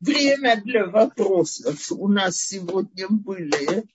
[0.00, 3.86] Время для вопросов у нас сегодня были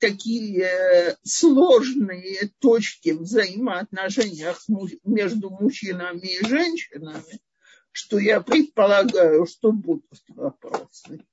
[0.00, 4.64] такие сложные точки взаимоотношениях
[5.04, 7.40] между мужчинами и женщинами,
[7.92, 11.24] что я предполагаю, что будут вопросы.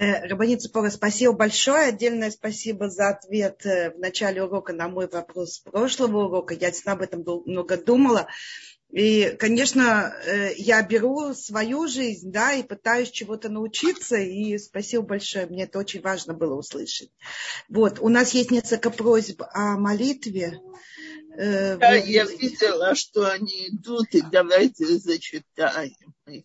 [0.00, 1.88] Э, Рабанит Цупора, спасибо большое.
[1.88, 6.54] Отдельное спасибо за ответ э, в начале урока на мой вопрос прошлого урока.
[6.54, 8.26] Я об этом много думала.
[8.92, 15.46] И, конечно, э, я беру свою жизнь, да, и пытаюсь чего-то научиться, и спасибо большое,
[15.46, 17.12] мне это очень важно было услышать.
[17.68, 20.60] Вот, у нас есть несколько просьб о молитве.
[21.36, 26.44] Э, да, я видела, что они идут, и давайте зачитаем их.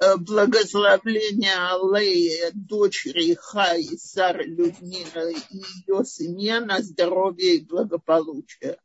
[0.00, 8.76] Э, благословление Аллея, дочери Хаи, Сары Людмилы и ее сыне на здоровье и благополучие.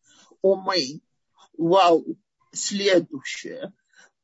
[0.43, 1.01] Омей.
[1.57, 2.15] Вау
[2.51, 3.73] следующее.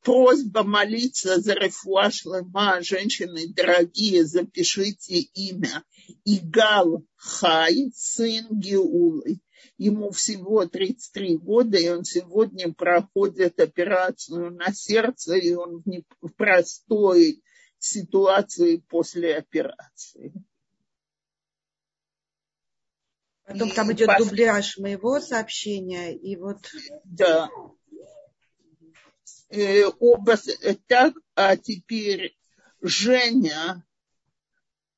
[0.01, 5.83] Просьба молиться за Рефуа Шлема, женщины дорогие, запишите имя.
[6.23, 9.39] Игал Хай, сын Геулы.
[9.77, 15.83] Ему всего 33 года, и он сегодня проходит операцию на сердце, и он
[16.21, 17.41] в простой
[17.79, 20.33] ситуации после операции.
[23.45, 24.27] Потом и там идет пос...
[24.27, 26.59] дубляж моего сообщения, и вот...
[27.03, 27.49] Да,
[29.49, 30.37] э, оба
[30.87, 32.37] так, а теперь
[32.81, 33.83] Женя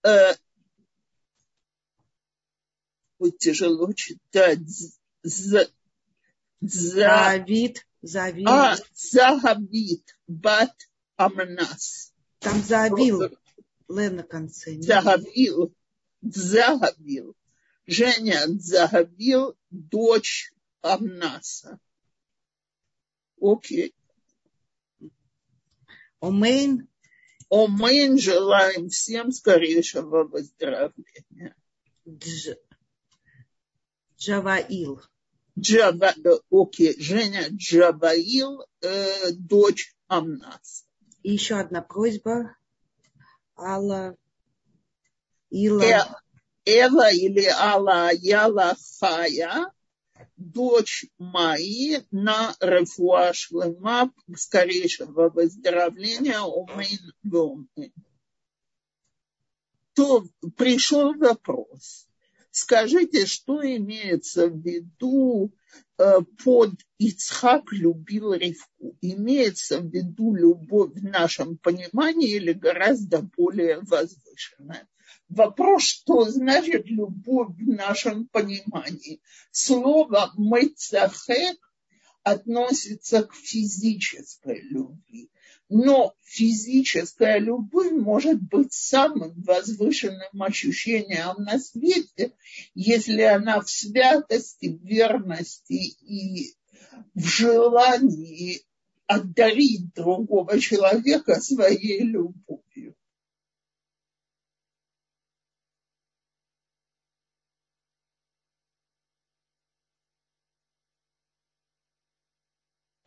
[0.04, 0.34] э,
[3.20, 4.60] будет тяжело читать.
[5.24, 5.68] З,
[6.62, 7.86] Завид.
[8.02, 8.48] Завид.
[8.48, 10.18] А, Загавид.
[10.28, 10.74] Бат
[11.16, 12.14] Амнас.
[12.40, 13.38] Там Завил.
[13.88, 14.82] Ле на конце.
[14.82, 15.74] Загавил.
[16.22, 17.36] Загавил.
[17.86, 21.80] Женя Загавил, дочь Амнаса.
[23.40, 23.94] Окей.
[26.20, 26.88] Омейн.
[27.50, 31.56] Омейн желаем всем скорейшего выздоровления.
[32.06, 32.56] Дж...
[34.18, 35.02] Джаваил.
[35.58, 36.14] Джава,
[36.52, 40.86] окей, Женя Джаваил, э, дочь Амнас.
[41.24, 42.56] И еще одна просьба.
[43.56, 44.16] Алла
[45.50, 45.82] Ила.
[45.84, 46.02] Э,
[46.66, 49.72] Эва или Алла Яла Хая
[50.36, 57.94] дочь Майи на Рефуа Шлема скорейшего выздоровления Умейн Бомейн.
[59.94, 62.08] То пришел вопрос.
[62.52, 65.52] Скажите, что имеется в виду
[65.98, 68.98] э, под Ицхак любил Ривку?
[69.02, 74.88] Имеется в виду любовь в нашем понимании или гораздо более возвышенная?
[75.30, 79.22] Вопрос, что значит любовь в нашем понимании.
[79.52, 81.58] Слово «мецахек»
[82.24, 85.30] относится к физической любви.
[85.70, 92.34] Но физическая любовь может быть самым возвышенным ощущением на свете,
[92.74, 96.54] если она в святости, в верности и
[97.14, 98.62] в желании
[99.08, 102.64] отдарить другого человека своей любовью.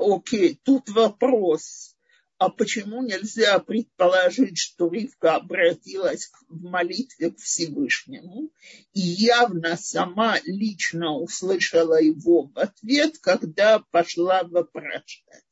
[0.00, 1.94] Окей, тут вопрос,
[2.38, 8.50] а почему нельзя предположить, что Ривка обратилась в молитве к Всевышнему
[8.94, 15.44] и явно сама лично услышала его в ответ, когда пошла вопрошать?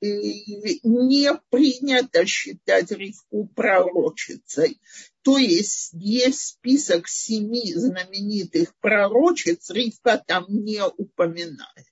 [0.00, 4.80] И не принято считать Ривку пророчицей.
[5.22, 11.86] То есть есть список семи знаменитых пророчиц, Ривка там не упоминает.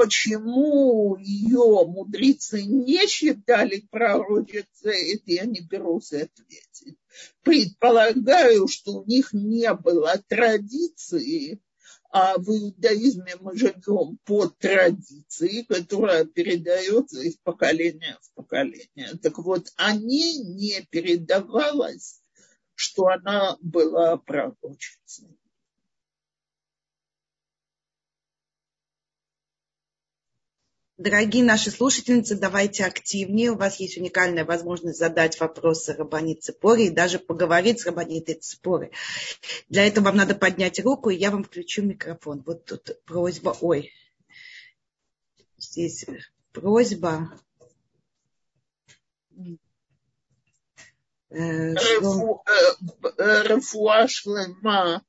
[0.00, 6.96] Почему ее мудрецы не считали пророчицей, это я не берусь ответить.
[7.42, 11.60] Предполагаю, что у них не было традиции,
[12.10, 19.10] а в иудаизме мы живем по традиции, которая передается из поколения в поколение.
[19.22, 22.22] Так вот, они не передавалось,
[22.74, 25.39] что она была пророчицей.
[31.00, 33.52] Дорогие наши слушательницы, давайте активнее.
[33.52, 38.92] У вас есть уникальная возможность задать вопросы Рабани Цепоре и даже поговорить с Рабанитой Цепорой.
[39.70, 42.42] Для этого вам надо поднять руку, и я вам включу микрофон.
[42.44, 43.90] Вот тут просьба, ой,
[45.56, 46.04] здесь
[46.52, 47.32] просьба.
[53.16, 55.02] Рафуа шлема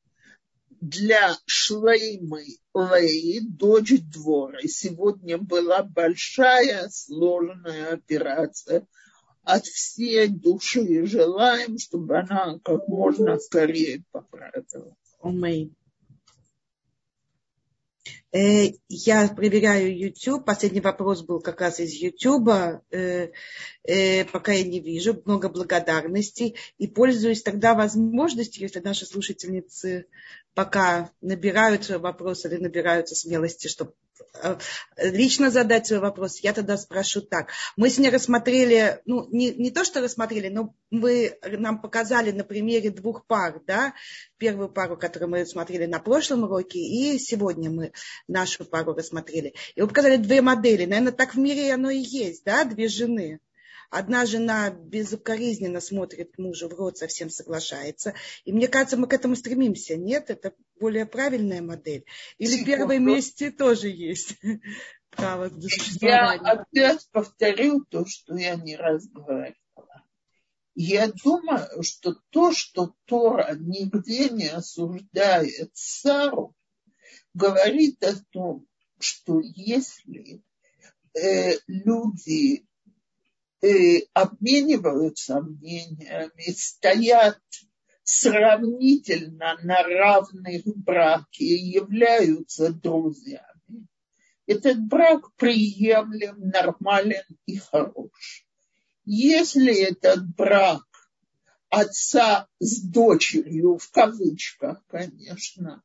[0.82, 4.60] для Шлеймы Леи, дочь двора.
[4.64, 8.88] Сегодня была большая сложная операция.
[9.44, 14.96] От всей души желаем, чтобы она как можно скорее поправилась.
[15.22, 15.76] Аминь.
[18.32, 20.45] Э, я проверяю YouTube.
[20.45, 22.49] Последний вопрос был как раз из YouTube.
[22.91, 23.32] Э,
[23.84, 25.22] э, пока я не вижу.
[25.26, 26.56] Много благодарностей.
[26.78, 30.08] И пользуюсь тогда возможностью, если наши слушательницы
[30.54, 33.93] пока набирают свой вопрос или набираются смелости, чтобы
[34.97, 37.49] лично задать свой вопрос, я тогда спрошу так.
[37.76, 42.89] Мы сегодня рассмотрели, ну, не, не то, что рассмотрели, но вы нам показали на примере
[42.89, 43.93] двух пар, да,
[44.38, 47.91] первую пару, которую мы смотрели на прошлом уроке, и сегодня мы
[48.28, 49.53] нашу пару рассмотрели.
[49.76, 50.86] И вы показали две модели.
[50.86, 53.39] Наверное, так в мире оно и есть, да, две жены.
[53.92, 58.14] Одна жена безукоризненно смотрит мужу в рот, совсем соглашается.
[58.46, 59.98] И мне кажется, мы к этому стремимся.
[59.98, 62.06] Нет, это более правильная модель.
[62.38, 62.66] Или Секунду.
[62.68, 64.38] первое месте тоже есть
[65.10, 65.52] право
[66.00, 69.56] Я опять повторю то, что я не раз говорила.
[70.74, 76.56] Я думаю, что то, что Тора нигде не осуждает Сару,
[77.34, 78.66] говорит о том,
[79.00, 80.42] что если
[81.14, 82.66] э, люди
[84.14, 87.39] обмениваются мнениями, стоят
[88.03, 93.88] сравнительно на равных браке и являются друзьями.
[94.47, 98.45] Этот брак приемлем, нормален и хорош.
[99.05, 100.84] Если этот брак
[101.70, 105.82] отца с дочерью, в кавычках, конечно,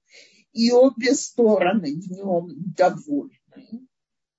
[0.53, 3.87] и обе стороны в нем довольны,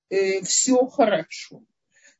[0.09, 1.63] э, все хорошо.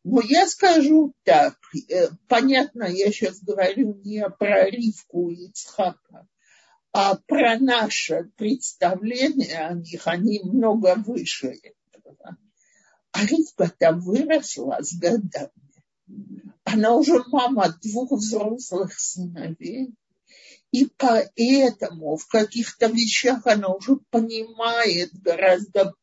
[0.09, 1.57] Но я скажу так,
[1.89, 6.25] э, понятно, я сейчас говорю не про Ривку и Ицхака,
[6.93, 12.37] а про наше представление о них, они много выше этого.
[13.11, 15.51] А Ривка-то выросла с годами.
[16.63, 19.93] Она уже мама двух взрослых сыновей.
[20.71, 25.93] И поэтому в каких-то вещах она уже понимает гораздо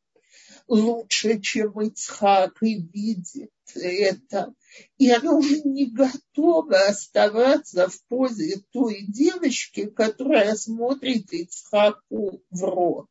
[0.69, 4.55] лучше, чем Ицхак, и видит это.
[4.99, 13.09] И она уже не готова оставаться в позе той девочки, которая смотрит Ицхаку в рот.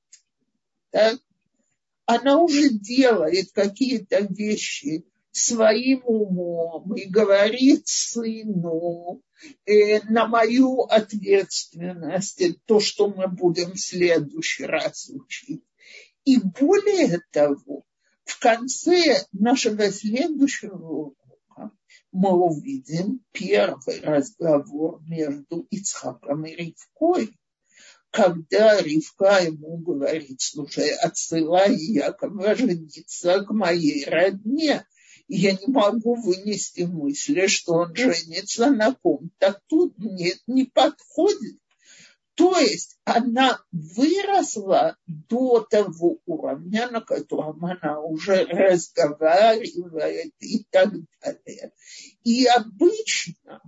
[0.91, 1.19] Так?
[2.05, 9.21] Она уже делает какие-то вещи своим умом и говорит сыну
[9.65, 15.63] э, на мою ответственность то, что мы будем в следующий раз учить.
[16.23, 17.83] И более того,
[18.25, 21.71] в конце нашего следующего урока
[22.11, 27.37] мы увидим первый разговор между Ицхаком и Ривкой,
[28.11, 34.85] когда Ривка ему говорит, слушай, отсылай Якова жениться к моей родне.
[35.27, 39.97] Я не могу вынести мысли, что он женится на ком-то тут.
[39.97, 41.57] Нет, не подходит.
[42.35, 51.73] То есть она выросла до того уровня, на котором она уже разговаривает и так далее.
[52.23, 53.61] И обычно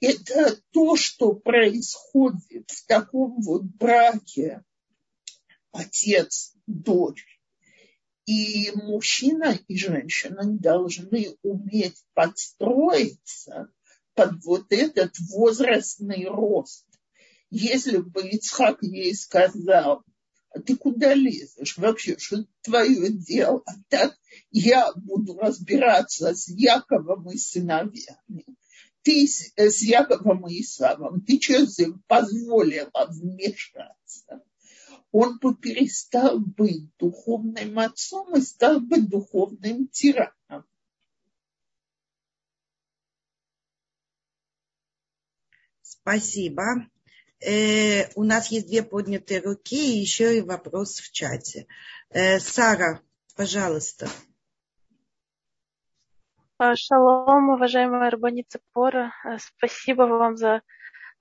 [0.00, 4.62] это то, что происходит в таком вот браке
[5.72, 7.40] отец, дочь.
[8.24, 13.68] И мужчина и женщина должны уметь подстроиться
[14.14, 16.86] под вот этот возрастный рост.
[17.50, 20.02] Если бы Ицхак ей сказал,
[20.50, 23.62] а ты куда лезешь вообще, что это твое дело?
[23.66, 24.16] А так
[24.50, 28.44] я буду разбираться с Яковом и сыновьями.
[29.02, 31.66] Ты с, с Яковом и Исавом, ты что
[32.08, 34.42] позволила вмешаться?
[35.12, 40.64] Он бы перестал быть духовным отцом и стал бы духовным тираном.
[45.82, 46.88] Спасибо.
[47.46, 51.68] Э, у нас есть две поднятые руки и еще и вопрос в чате.
[52.10, 53.00] Э, Сара,
[53.36, 54.08] пожалуйста.
[56.58, 59.12] А, шалом, уважаемая Рабаница Пора.
[59.24, 60.62] Э, спасибо вам за,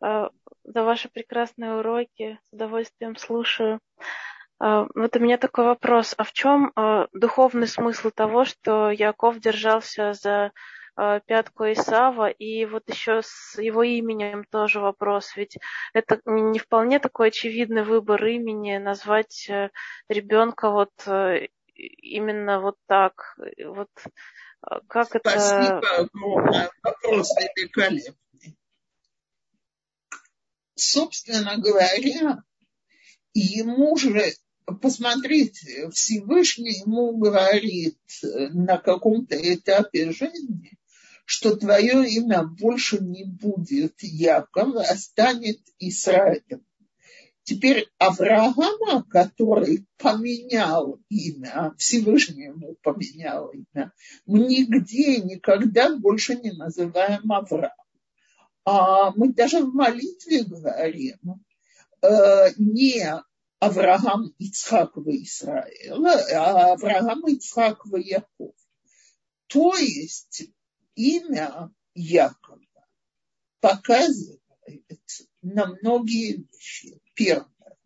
[0.03, 0.29] э,
[0.63, 2.39] за ваши прекрасные уроки.
[2.49, 3.79] С удовольствием слушаю.
[4.59, 6.15] Э, вот у меня такой вопрос.
[6.17, 6.73] А в чем
[7.13, 10.51] духовный смысл того, что Яков держался за Э,
[10.95, 15.57] пятку Исава, и вот еще с его именем тоже вопрос, ведь
[15.93, 19.71] это не вполне такой очевидный выбор имени, назвать э,
[20.07, 23.89] ребенка вот э, именно вот так, вот
[24.87, 25.81] как Спасибо, это...
[25.83, 28.57] Спасибо, вопрос великолепный.
[30.75, 32.41] Собственно говоря,
[33.33, 34.33] ему же
[34.81, 40.77] посмотрите, Всевышний ему говорит на каком-то этапе жизни,
[41.25, 46.63] что твое имя больше не будет Яков, а станет Израилем.
[47.43, 53.91] Теперь Авраама, который поменял имя, Всевышний ему поменял имя,
[54.25, 57.71] мы нигде никогда больше не называем Авраам.
[58.63, 61.19] А мы даже в молитве говорим
[62.01, 63.13] э, не
[63.59, 65.91] Авраам, Ицхак в Израиль,
[66.33, 68.55] а Авраам, Ицхак в Яков.
[69.47, 70.49] То есть
[70.95, 72.59] имя Якова
[73.59, 74.41] показывает
[75.41, 76.99] на многие вещи.
[77.13, 77.77] Первое.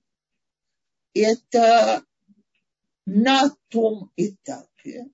[1.13, 2.03] Это
[3.05, 5.09] на том этапе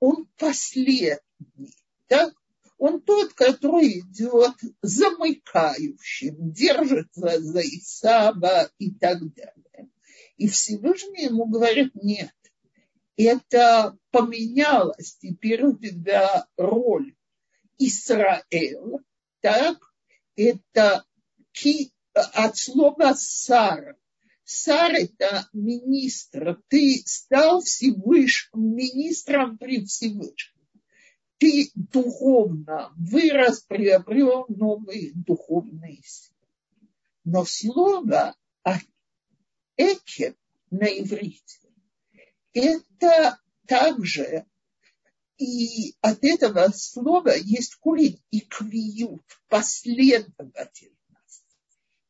[0.00, 1.76] он последний.
[2.08, 2.32] Да?
[2.78, 9.90] Он тот, который идет замыкающим, держится за Исаба и так далее.
[10.36, 12.32] И Всевышний ему говорит, нет,
[13.16, 17.16] это поменялось, теперь у тебя роль
[17.78, 18.98] Израиль,
[19.40, 19.78] так,
[20.36, 21.04] это
[21.52, 23.96] ки, от слова сар.
[24.44, 26.60] Сар– это министр.
[26.68, 30.66] Ты стал Всевышним, министром при Всевышнем.
[31.36, 36.34] Ты духовно вырос, приобрел новые духовные силы.
[37.24, 38.34] Но слово
[39.76, 40.36] «экет»
[40.70, 41.60] на иврите–
[42.54, 44.46] это также
[45.38, 50.96] и от этого слова есть корень и квиют, последовательность.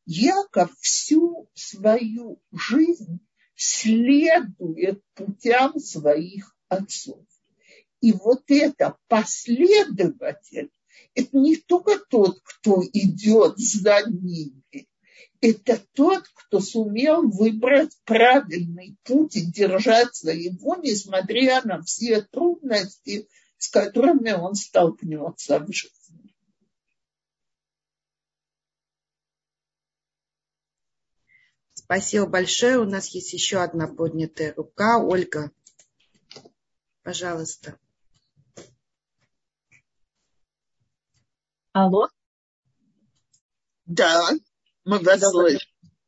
[0.05, 3.19] Яков всю свою жизнь
[3.55, 7.23] следует путям своих отцов.
[8.01, 10.71] И вот это последователь,
[11.13, 14.58] это не только тот, кто идет за ними,
[15.41, 23.27] это тот, кто сумел выбрать правильный путь и держаться его, несмотря на все трудности,
[23.57, 26.35] с которыми он столкнется в жизни.
[31.73, 32.77] Спасибо большое.
[32.77, 34.99] У нас есть еще одна поднятая рука.
[34.99, 35.51] Ольга,
[37.03, 37.79] пожалуйста.
[41.71, 42.09] Алло?
[43.85, 44.29] Да.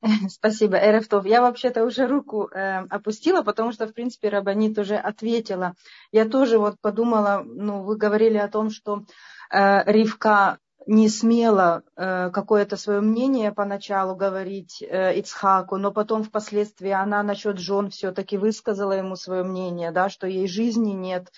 [0.29, 1.25] Спасибо, Эрефтов.
[1.25, 5.75] Я вообще-то уже руку э, опустила, потому что, в принципе, Рабанит уже ответила.
[6.11, 9.03] Я тоже вот подумала, ну, вы говорили о том, что
[9.51, 10.57] э, Ривка
[10.87, 17.59] не смела э, какое-то свое мнение поначалу говорить э, Ицхаку, но потом впоследствии она насчет
[17.59, 21.31] жен все-таки высказала ему свое мнение, да, что ей жизни нет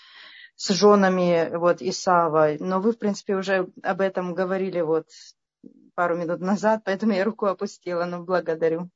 [0.55, 2.51] с женами вот Исава.
[2.59, 5.07] Но вы, в принципе, уже об этом говорили вот
[5.95, 8.89] пару минут назад, поэтому я руку опустила, но благодарю.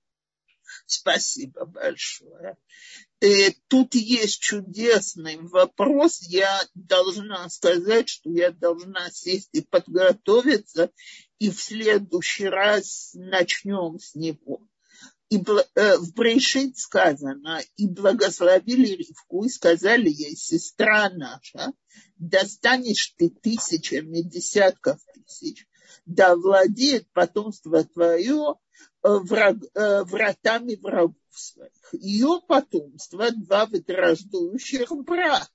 [0.86, 2.58] Спасибо большое.
[3.22, 6.22] И э, тут есть чудесный вопрос.
[6.22, 10.92] Я должна сказать, что я должна сесть и подготовиться,
[11.40, 14.62] и в следующий раз начнем с него.
[15.30, 21.74] И э, в Брешит сказано, и благословили Ривку, и сказали ей, сестра наша,
[22.18, 25.68] достанешь ты тысячами, десятков тысяч,
[26.08, 28.56] да владеет потомство твое
[29.04, 31.16] э, враг, э, вратами врагов.
[31.30, 31.72] своих.
[31.92, 35.50] Ее потомство– два враждующих брата.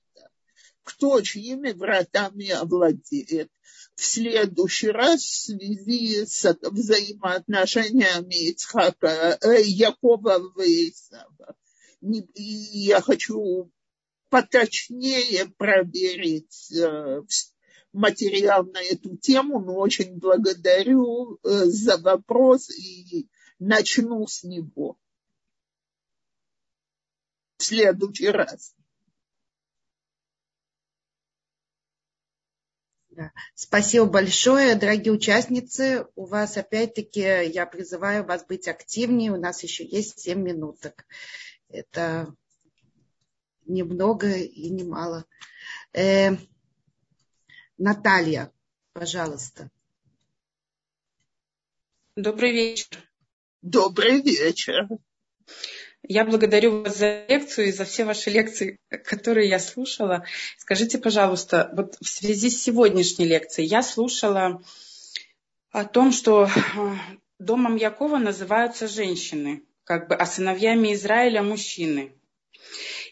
[0.83, 3.51] Кто чьими вратами овладеет?
[3.95, 11.55] В следующий раз в связи с взаимоотношениями Ицхака, э, Якова и Исава.
[12.01, 13.71] Я хочу
[14.29, 17.21] поточнее проверить э,
[17.93, 23.29] материал на эту тему, но очень благодарю э, за вопрос и
[23.59, 24.97] начну с него
[27.57, 28.75] в следующий раз.
[33.15, 33.31] Да.
[33.53, 36.07] Спасибо большое, дорогие участницы.
[36.15, 39.31] У вас опять-таки, я призываю вас быть активнее.
[39.31, 41.05] У нас еще есть 7 минуток.
[41.69, 42.33] Это
[43.65, 45.25] немного и немало.
[45.93, 46.31] Э,
[47.83, 48.49] Наталья,
[48.93, 49.69] пожалуйста.
[52.15, 52.97] Добрый вечер.
[53.61, 54.87] Добрый вечер.
[56.01, 60.25] Я благодарю вас за лекцию и за все ваши лекции, которые я слушала.
[60.57, 64.63] Скажите, пожалуйста, вот в связи с сегодняшней лекцией я слушала
[65.71, 66.49] о том, что э,
[67.37, 72.15] домом Якова называются женщины, как бы, а сыновьями Израиля мужчины.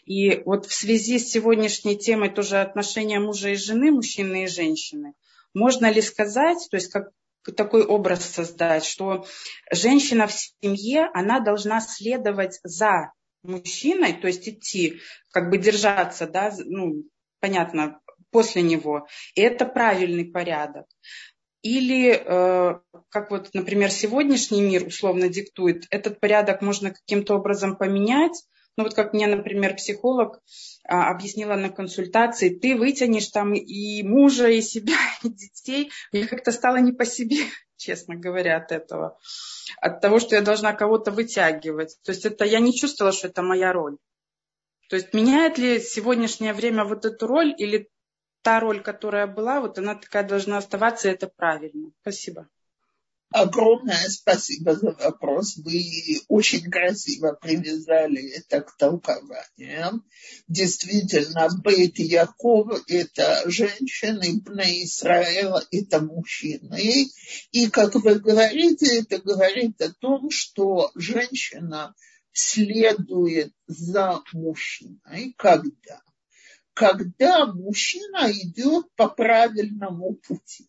[0.04, 5.14] И вот в связи с сегодняшней темой тоже отношения мужа и жены, мужчины и женщины,
[5.54, 7.10] можно ли сказать, то есть как
[7.56, 9.26] такой образ создать, что
[9.70, 15.00] женщина в семье, она должна следовать за мужчиной, то есть идти,
[15.30, 17.04] как бы держаться, да, ну,
[17.40, 18.00] понятно,
[18.30, 19.06] после него.
[19.34, 20.86] И это правильный порядок.
[21.62, 28.44] Или, э, как вот, например, сегодняшний мир условно диктует, этот порядок можно каким-то образом поменять,
[28.76, 30.40] ну вот как мне, например, психолог
[30.84, 35.90] а, объяснила на консультации, ты вытянешь там и мужа, и себя, и детей.
[36.12, 37.44] Мне как-то стало не по себе,
[37.76, 39.18] честно говоря, от этого.
[39.80, 41.98] От того, что я должна кого-то вытягивать.
[42.04, 43.98] То есть это я не чувствовала, что это моя роль.
[44.88, 47.88] То есть меняет ли сегодняшнее время вот эту роль или
[48.42, 51.90] та роль, которая была, вот она такая должна оставаться, и это правильно.
[52.02, 52.48] Спасибо.
[53.32, 55.56] Огромное спасибо за вопрос.
[55.56, 60.04] Вы очень красиво привязали это к толкованиям.
[60.48, 67.08] Действительно, Бейт Яков– это женщины, Бна Исраэла– это мужчины.
[67.52, 71.94] И, как вы говорите, это говорит о том, что женщина
[72.32, 75.34] следует за мужчиной.
[75.36, 76.02] Когда?
[76.74, 80.66] Когда мужчина идет по правильному пути.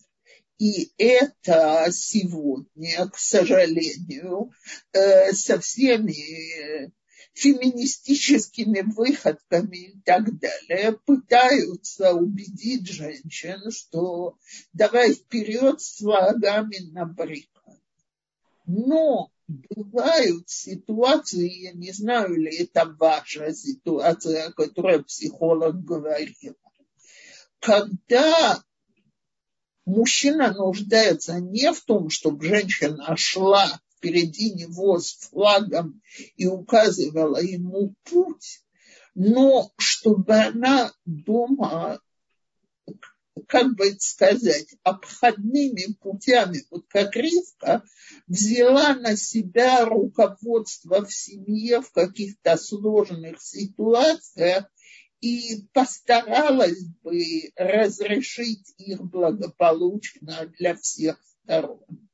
[0.64, 4.54] И это сегодня, к сожалению,
[4.94, 6.90] э, со всеми
[7.34, 14.38] феминистическими выходками и так далее пытаются убедить женщин, что
[14.72, 17.82] давай вперед с флагами на баррикад.
[18.66, 26.56] Но бывают ситуации, я не знаю, ли это ваша ситуация, о которой психолог говорил,
[27.60, 28.64] когда
[29.86, 36.02] мужчина нуждается не в том, чтобы женщина шла впереди него с флагом
[36.36, 38.62] и указывала ему путь,
[39.16, 42.00] но чтобы она дома,
[43.48, 47.84] как бы сказать, обходными путями, вот как Ривка,
[48.28, 54.66] взяла на себя руководство в семье в каких-то сложных ситуациях
[55.24, 62.10] и постаралась бы разрешить их благополучно для всех сторон.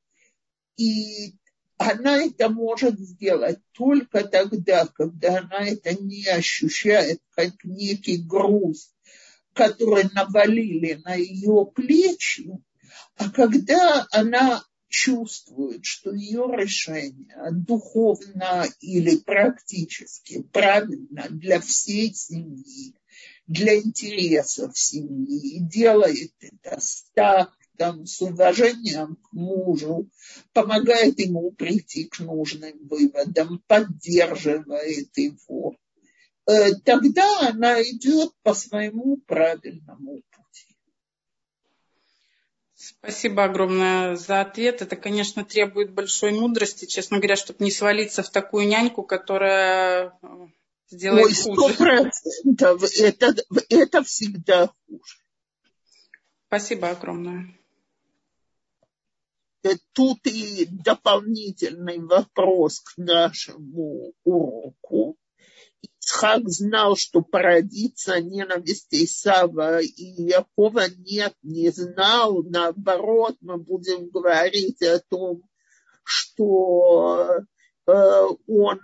[0.78, 1.34] И
[1.78, 8.94] она это может сделать только тогда, когда она это не ощущает как некий груз,
[9.54, 12.52] который навалили на ее плечи,
[13.16, 22.96] а когда она чувствует, что ее решение духовно или практически правильно для всей семьи,
[23.48, 30.10] для интересов семьи, делает это с тактом, с уважением к мужу,
[30.54, 35.76] помогает ему прийти к нужным выводам, поддерживает его,
[36.48, 40.22] э, тогда она идет по своему правильному
[42.90, 44.82] Спасибо огромное за ответ.
[44.82, 50.28] Это, конечно, требует большой мудрости, честно говоря, чтобы не свалиться в такую няньку, которая э,
[50.90, 51.76] сделает Ой, хуже.
[51.76, 52.84] процентов.
[53.00, 53.36] Это,
[53.70, 55.18] это всегда хуже.
[56.48, 57.56] Спасибо огромное.
[59.64, 65.19] Э, тут и дополнительный вопрос к нашему уроку.
[66.10, 72.42] Ицхак знал, что породится ненависть Исава, и Якова нет, не знал.
[72.44, 75.44] Наоборот, мы будем говорить о том,
[76.04, 77.44] что
[77.86, 78.80] э, он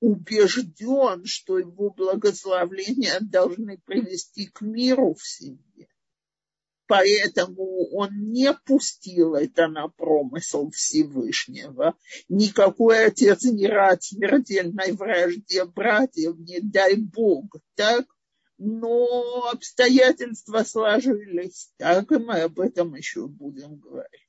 [0.00, 5.88] убежден, что его благословления должны привести к миру в семье.
[6.86, 11.96] Поэтому он не пустил это на промысел Всевышнего.
[12.28, 18.06] Никакой отец не рад смертельной вражде братьев, не дай Бог, так?
[18.58, 24.20] Но обстоятельства сложились так, и мы об этом еще будем говорить.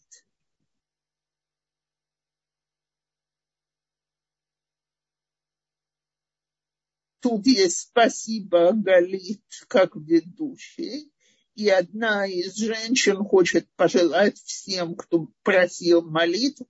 [7.20, 11.12] Тут есть спасибо Галит как ведущий.
[11.56, 16.68] И одна из женщин хочет пожелать всем, кто просил молитву,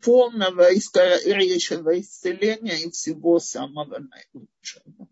[0.00, 5.08] полного и скорейшего исцеления и всего самого наилучшего.